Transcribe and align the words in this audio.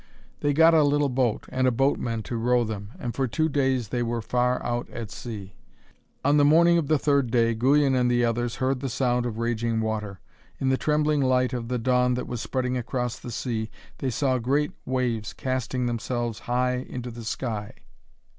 They 0.39 0.51
got 0.51 0.73
a 0.73 0.81
little 0.81 1.09
boat, 1.09 1.45
and 1.49 1.67
a 1.67 1.71
boatman 1.71 2.23
to 2.23 2.35
row 2.35 2.63
them, 2.63 2.89
and 2.97 3.13
for 3.13 3.27
two 3.27 3.47
days 3.47 3.89
they 3.89 4.01
were 4.01 4.19
far 4.19 4.59
out 4.65 4.89
at 4.89 5.11
sea. 5.11 5.53
On 6.25 6.37
the 6.37 6.43
morning 6.43 6.79
of 6.79 6.87
the 6.87 6.97
third 6.97 7.29
day, 7.29 7.53
Guyon 7.53 7.93
and 7.93 8.09
the 8.09 8.25
others 8.25 8.55
heard 8.55 8.79
the 8.79 8.89
sound 8.89 9.27
of 9.27 9.37
raging 9.37 9.79
water. 9.79 10.19
In 10.59 10.69
the 10.69 10.75
trembling 10.77 11.21
light 11.21 11.53
of 11.53 11.67
the 11.67 11.77
dawn 11.77 12.15
that 12.15 12.25
was 12.25 12.41
spreading 12.41 12.77
across 12.77 13.19
the 13.19 13.29
sea 13.29 13.69
they 13.99 14.09
saw 14.09 14.39
great 14.39 14.71
waves 14.87 15.33
casting 15.33 15.85
themselves 15.85 16.39
high 16.39 16.77
into 16.89 17.11
the 17.11 17.23
sky. 17.23 17.75